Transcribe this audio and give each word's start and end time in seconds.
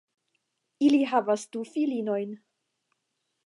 Ili 0.87 1.01
havas 1.11 1.45
du 1.57 1.63
filinojn. 1.75 2.35